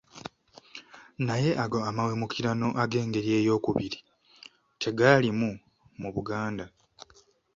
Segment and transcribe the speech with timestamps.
[1.25, 3.99] Naye ago amawemukirano ag'engeri ey'okubiri
[4.81, 5.49] tegaalimu
[6.01, 6.65] mu Buganda.